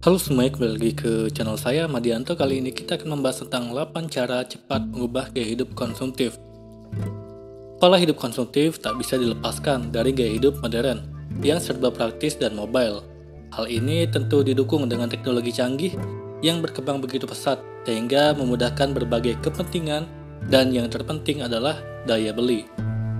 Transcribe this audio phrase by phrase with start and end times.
[0.00, 2.32] Halo semuanya, kembali lagi ke channel saya Madianto.
[2.32, 6.40] Kali ini kita akan membahas tentang 8 cara cepat mengubah gaya hidup konsumtif.
[7.76, 11.04] Pola hidup konsumtif tak bisa dilepaskan dari gaya hidup modern
[11.44, 13.04] yang serba praktis dan mobile.
[13.52, 15.92] Hal ini tentu didukung dengan teknologi canggih
[16.40, 20.08] yang berkembang begitu pesat sehingga memudahkan berbagai kepentingan
[20.48, 21.76] dan yang terpenting adalah
[22.08, 22.64] daya beli.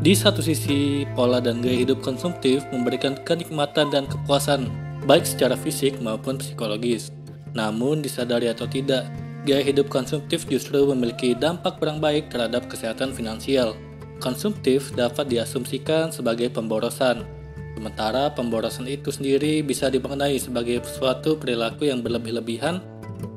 [0.00, 6.00] Di satu sisi, pola dan gaya hidup konsumtif memberikan kenikmatan dan kepuasan baik secara fisik
[6.02, 7.12] maupun psikologis.
[7.56, 9.08] Namun disadari atau tidak,
[9.48, 13.74] gaya hidup konsumtif justru memiliki dampak kurang baik terhadap kesehatan finansial.
[14.20, 17.24] Konsumtif dapat diasumsikan sebagai pemborosan,
[17.72, 22.84] sementara pemborosan itu sendiri bisa dimaknai sebagai suatu perilaku yang berlebih-lebihan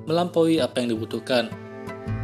[0.03, 1.47] melampaui apa yang dibutuhkan.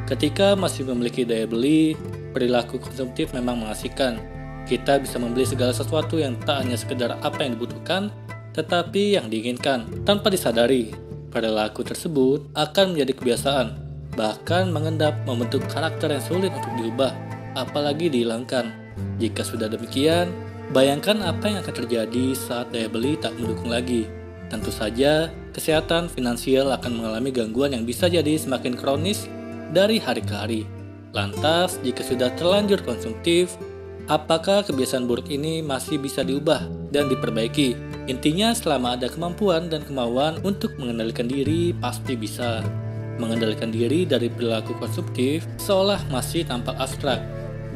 [0.04, 1.96] Ketika masih memiliki daya beli,
[2.36, 4.20] perilaku konsumtif memang mengasihkan.
[4.68, 8.12] Kita bisa membeli segala sesuatu yang tak hanya sekedar apa yang dibutuhkan,
[8.54, 10.06] tetapi yang diinginkan.
[10.06, 10.94] Tanpa disadari,
[11.30, 13.68] perilaku tersebut akan menjadi kebiasaan,
[14.18, 17.14] bahkan mengendap membentuk karakter yang sulit untuk diubah,
[17.54, 18.74] apalagi dihilangkan.
[19.22, 20.34] Jika sudah demikian,
[20.74, 24.10] bayangkan apa yang akan terjadi saat daya beli tak mendukung lagi.
[24.50, 29.30] Tentu saja, kesehatan finansial akan mengalami gangguan yang bisa jadi semakin kronis
[29.70, 30.62] dari hari ke hari.
[31.14, 33.54] Lantas, jika sudah terlanjur konsumtif,
[34.10, 37.89] apakah kebiasaan buruk ini masih bisa diubah dan diperbaiki?
[38.10, 42.66] Intinya selama ada kemampuan dan kemauan untuk mengendalikan diri pasti bisa.
[43.22, 47.22] Mengendalikan diri dari perilaku konsumtif seolah masih tampak abstrak.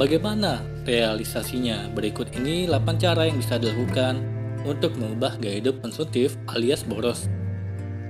[0.02, 1.86] Bagaimana realisasinya?
[1.94, 4.18] Berikut ini 8 cara yang bisa dilakukan
[4.66, 7.30] untuk mengubah gaya hidup konsumtif alias boros.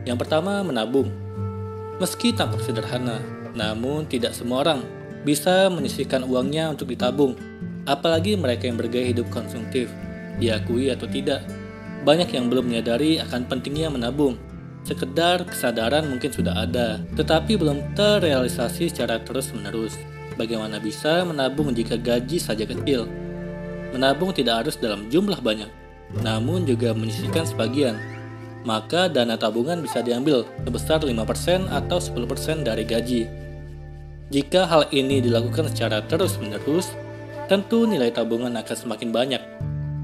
[0.08, 1.12] Yang pertama, menabung.
[2.00, 3.20] Meski tampak sederhana,
[3.52, 4.80] namun tidak semua orang
[5.28, 7.36] bisa menyisihkan uangnya untuk ditabung,
[7.84, 9.92] apalagi mereka yang bergaya hidup konsumtif,
[10.40, 11.44] diakui atau tidak.
[12.04, 14.36] Banyak yang belum menyadari akan pentingnya menabung.
[14.84, 19.96] Sekedar kesadaran mungkin sudah ada, tetapi belum terrealisasi secara terus-menerus.
[20.36, 23.08] Bagaimana bisa menabung jika gaji saja kecil?
[23.96, 25.72] Menabung tidak harus dalam jumlah banyak,
[26.20, 27.96] namun juga menyisihkan sebagian.
[28.68, 33.22] Maka dana tabungan bisa diambil sebesar 5% atau 10% dari gaji.
[34.28, 36.92] Jika hal ini dilakukan secara terus-menerus,
[37.48, 39.42] tentu nilai tabungan akan semakin banyak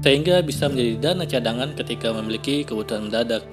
[0.00, 3.44] sehingga bisa menjadi dana cadangan ketika memiliki kebutuhan mendadak.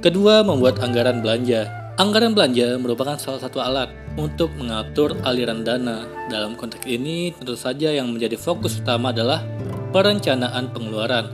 [0.00, 1.68] Kedua, membuat anggaran belanja.
[2.00, 6.08] Anggaran belanja merupakan salah satu alat untuk mengatur aliran dana.
[6.32, 9.44] Dalam konteks ini, tentu saja yang menjadi fokus utama adalah
[9.92, 11.28] perencanaan pengeluaran.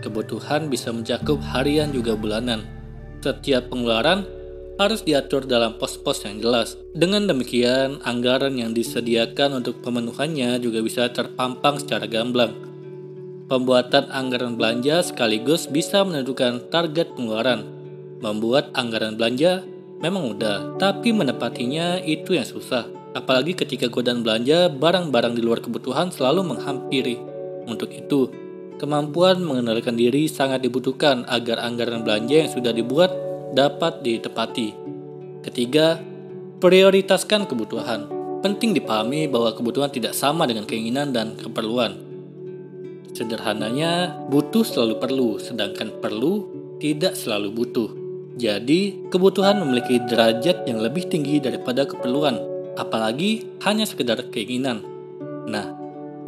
[0.00, 2.64] Kebutuhan bisa mencakup harian juga bulanan.
[3.20, 4.24] Setiap pengeluaran
[4.80, 6.78] harus diatur dalam pos-pos yang jelas.
[6.96, 12.65] Dengan demikian, anggaran yang disediakan untuk pemenuhannya juga bisa terpampang secara gamblang
[13.46, 17.62] Pembuatan anggaran belanja sekaligus bisa menentukan target pengeluaran.
[18.18, 19.62] Membuat anggaran belanja
[20.02, 22.90] memang mudah, tapi menepatinya itu yang susah.
[23.14, 27.22] Apalagi ketika godaan belanja barang-barang di luar kebutuhan selalu menghampiri.
[27.70, 28.34] Untuk itu,
[28.82, 33.14] kemampuan mengendalikan diri sangat dibutuhkan agar anggaran belanja yang sudah dibuat
[33.54, 34.74] dapat ditepati.
[35.46, 36.02] Ketiga,
[36.58, 38.10] prioritaskan kebutuhan.
[38.42, 42.05] Penting dipahami bahwa kebutuhan tidak sama dengan keinginan dan keperluan.
[43.16, 47.88] Sederhananya, butuh selalu perlu, sedangkan perlu tidak selalu butuh.
[48.36, 52.36] Jadi, kebutuhan memiliki derajat yang lebih tinggi daripada keperluan,
[52.76, 54.84] apalagi hanya sekedar keinginan.
[55.48, 55.72] Nah,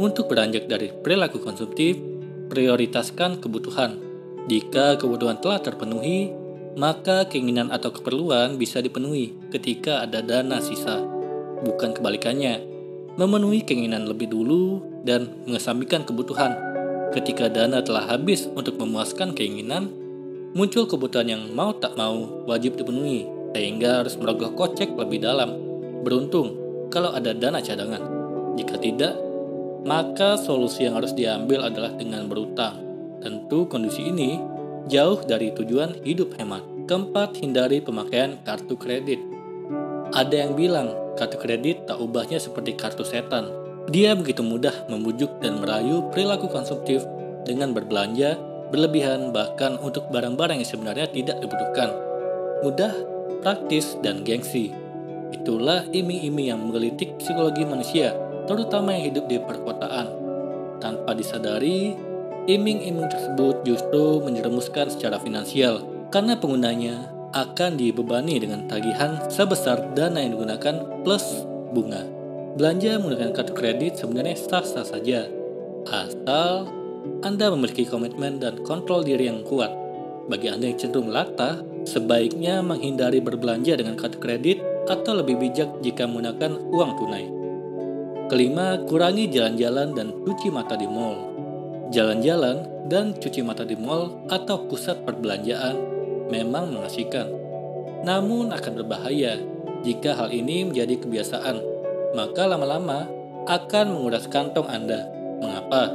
[0.01, 2.01] untuk beranjak dari perilaku konsumtif,
[2.49, 4.01] prioritaskan kebutuhan.
[4.49, 6.33] Jika kebutuhan telah terpenuhi,
[6.81, 11.05] maka keinginan atau keperluan bisa dipenuhi ketika ada dana sisa.
[11.69, 12.65] Bukan kebalikannya,
[13.21, 16.68] memenuhi keinginan lebih dulu dan mengesampingkan kebutuhan
[17.09, 19.89] Ketika dana telah habis untuk memuaskan keinginan,
[20.53, 23.25] muncul kebutuhan yang mau tak mau wajib dipenuhi,
[23.57, 25.57] sehingga harus merogoh kocek lebih dalam.
[26.05, 26.55] Beruntung
[26.93, 28.05] kalau ada dana cadangan.
[28.61, 29.17] Jika tidak,
[29.89, 32.77] maka solusi yang harus diambil adalah dengan berutang.
[33.25, 34.37] Tentu kondisi ini
[34.93, 36.61] jauh dari tujuan hidup hemat.
[36.89, 39.21] Keempat, hindari pemakaian kartu kredit.
[40.13, 43.49] Ada yang bilang kartu kredit tak ubahnya seperti kartu setan,
[43.89, 47.09] dia begitu mudah membujuk dan merayu perilaku konsumtif
[47.49, 48.37] dengan berbelanja
[48.69, 51.97] berlebihan bahkan untuk barang-barang yang sebenarnya tidak dibutuhkan.
[52.61, 52.93] Mudah,
[53.41, 54.77] praktis, dan gengsi.
[55.33, 58.13] Itulah iming-iming yang menggelitik psikologi manusia,
[58.45, 60.07] terutama yang hidup di perkotaan.
[60.85, 61.97] Tanpa disadari,
[62.45, 65.81] iming-iming tersebut justru menjerumuskan secara finansial
[66.13, 72.18] karena penggunanya akan dibebani dengan tagihan sebesar dana yang digunakan plus bunga.
[72.59, 75.31] Belanja menggunakan kartu kredit sebenarnya sah-sah saja,
[75.87, 76.67] asal
[77.23, 79.71] Anda memiliki komitmen dan kontrol diri yang kuat.
[80.27, 84.59] Bagi Anda yang cenderung latah, sebaiknya menghindari berbelanja dengan kartu kredit
[84.91, 87.27] atau lebih bijak jika menggunakan uang tunai.
[88.27, 91.31] Kelima, kurangi jalan-jalan dan cuci mata di mall.
[91.95, 95.79] Jalan-jalan dan cuci mata di mall atau pusat perbelanjaan
[96.27, 97.31] memang mengasihkan.
[98.03, 99.39] Namun akan berbahaya
[99.87, 101.78] jika hal ini menjadi kebiasaan,
[102.17, 103.09] maka lama-lama
[103.49, 105.09] akan menguras kantong Anda.
[105.41, 105.93] Mengapa?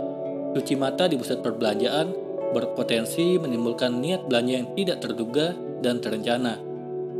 [0.54, 2.24] Cuci mata di pusat perbelanjaan
[2.54, 6.62] berpotensi menimbulkan niat belanja yang tidak terduga dan terencana.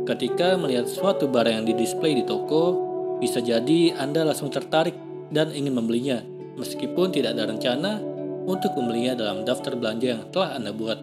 [0.06, 2.78] Ketika melihat suatu barang yang didisplay di toko,
[3.18, 4.94] bisa jadi Anda langsung tertarik
[5.34, 6.22] dan ingin membelinya,
[6.54, 7.98] meskipun tidak ada rencana
[8.44, 10.98] untuk membelinya dalam daftar belanja yang telah Anda buat.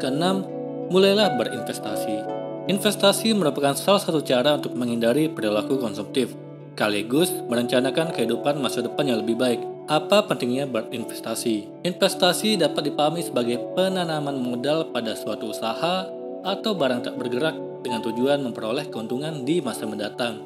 [0.00, 0.46] Keenam,
[0.88, 2.43] mulailah berinvestasi.
[2.64, 6.32] Investasi merupakan salah satu cara untuk menghindari perilaku konsumtif
[6.74, 9.62] sekaligus merencanakan kehidupan masa depan yang lebih baik.
[9.86, 11.86] Apa pentingnya berinvestasi?
[11.86, 16.10] Investasi dapat dipahami sebagai penanaman modal pada suatu usaha
[16.42, 17.54] atau barang tak bergerak
[17.86, 20.42] dengan tujuan memperoleh keuntungan di masa mendatang.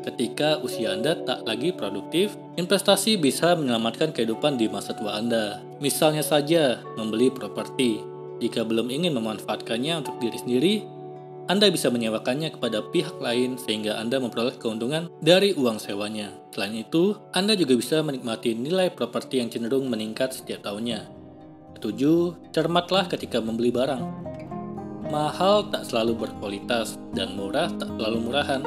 [0.00, 5.60] Ketika usia Anda tak lagi produktif, investasi bisa menyelamatkan kehidupan di masa tua Anda.
[5.78, 8.00] Misalnya saja, membeli properti.
[8.40, 10.74] Jika belum ingin memanfaatkannya untuk diri sendiri,
[11.50, 16.30] anda bisa menyewakannya kepada pihak lain sehingga Anda memperoleh keuntungan dari uang sewanya.
[16.54, 21.10] Selain itu, Anda juga bisa menikmati nilai properti yang cenderung meningkat setiap tahunnya.
[21.74, 23.98] Ketujuh, cermatlah ketika membeli barang.
[25.10, 28.62] Mahal tak selalu berkualitas dan murah tak selalu murahan.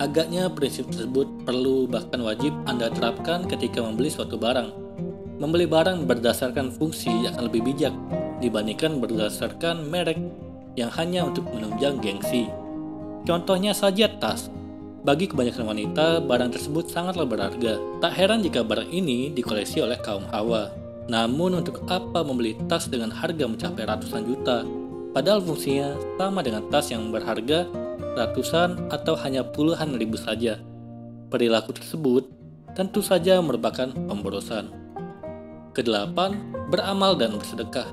[0.00, 4.72] Agaknya prinsip tersebut perlu bahkan wajib Anda terapkan ketika membeli suatu barang.
[5.36, 7.92] Membeli barang berdasarkan fungsi akan lebih bijak
[8.40, 10.16] dibandingkan berdasarkan merek
[10.76, 12.46] yang hanya untuk menunjang gengsi.
[13.26, 14.52] Contohnya saja tas.
[15.02, 17.78] Bagi kebanyakan wanita, barang tersebut sangatlah berharga.
[17.98, 20.70] Tak heran jika barang ini dikoleksi oleh kaum hawa.
[21.06, 24.66] Namun untuk apa membeli tas dengan harga mencapai ratusan juta?
[25.14, 27.64] Padahal fungsinya sama dengan tas yang berharga
[28.18, 30.58] ratusan atau hanya puluhan ribu saja.
[31.30, 32.26] Perilaku tersebut
[32.74, 34.68] tentu saja merupakan pemborosan.
[35.72, 36.36] Kedelapan,
[36.68, 37.88] beramal dan bersedekah.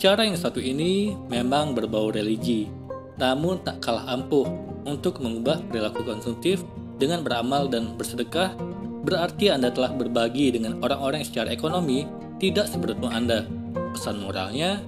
[0.00, 2.72] Cara yang satu ini memang berbau religi,
[3.20, 4.48] namun tak kalah ampuh
[4.88, 6.64] untuk mengubah perilaku konsumtif
[6.96, 8.56] dengan beramal dan bersedekah
[9.04, 12.08] berarti Anda telah berbagi dengan orang-orang secara ekonomi
[12.40, 13.44] tidak seberuntung Anda.
[13.92, 14.80] Pesan moralnya,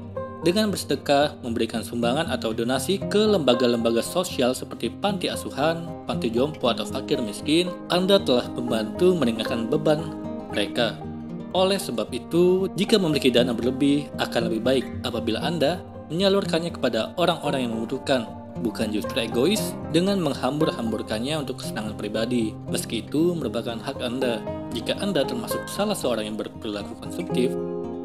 [0.48, 6.88] dengan bersedekah, memberikan sumbangan atau donasi ke lembaga-lembaga sosial seperti panti asuhan, panti jompo atau
[6.88, 10.00] fakir miskin, Anda telah membantu meringankan beban
[10.48, 11.11] mereka.
[11.52, 17.68] Oleh sebab itu, jika memiliki dana berlebih, akan lebih baik apabila Anda menyalurkannya kepada orang-orang
[17.68, 18.24] yang membutuhkan,
[18.64, 22.56] bukan justru egois dengan menghambur-hamburkannya untuk kesenangan pribadi.
[22.72, 24.40] Meski itu merupakan hak Anda.
[24.72, 27.52] Jika Anda termasuk salah seorang yang berperilaku konsumtif,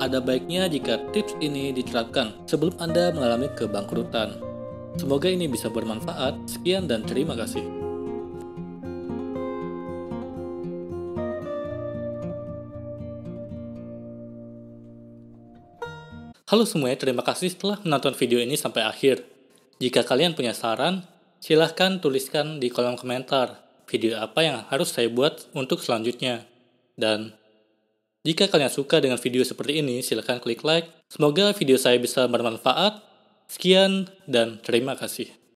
[0.04, 4.44] ada baiknya jika tips ini diterapkan sebelum Anda mengalami kebangkrutan.
[5.00, 6.36] Semoga ini bisa bermanfaat.
[6.52, 7.77] Sekian dan terima kasih.
[16.48, 19.20] Halo semuanya, terima kasih telah menonton video ini sampai akhir.
[19.84, 21.04] Jika kalian punya saran,
[21.44, 26.48] silahkan tuliskan di kolom komentar video apa yang harus saya buat untuk selanjutnya.
[26.96, 27.36] Dan
[28.24, 30.88] jika kalian suka dengan video seperti ini, silahkan klik like.
[31.12, 33.04] Semoga video saya bisa bermanfaat.
[33.52, 35.28] Sekian dan terima kasih.